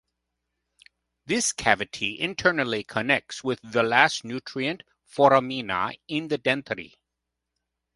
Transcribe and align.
This 1.27 1.51
cavity 1.53 2.19
internally 2.19 2.83
connects 2.83 3.43
with 3.43 3.59
the 3.61 3.83
last 3.83 4.25
nutrient 4.25 4.81
foramina 5.07 5.93
in 6.07 6.27
the 6.29 6.39
dentary. 6.39 6.95